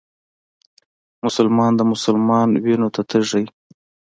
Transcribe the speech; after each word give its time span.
مسلمان 1.25 1.71
د 1.75 1.81
مسلمان 1.91 2.49
وينو 2.63 2.87
ته 2.95 3.01
تږی 3.09 3.45